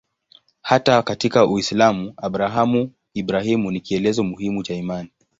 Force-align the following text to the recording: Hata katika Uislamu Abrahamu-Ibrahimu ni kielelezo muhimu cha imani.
Hata 0.61 1.01
katika 1.01 1.47
Uislamu 1.47 2.13
Abrahamu-Ibrahimu 2.17 3.71
ni 3.71 3.79
kielelezo 3.81 4.23
muhimu 4.23 4.63
cha 4.63 4.73
imani. 4.73 5.11